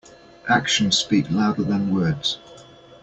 [0.49, 2.39] Actions speak louder than words.